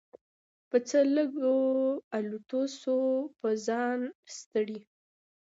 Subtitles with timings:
[0.69, 1.57] په څه لږو
[2.17, 2.95] الوتو سو
[3.39, 3.99] په ځان
[4.37, 4.81] ستړی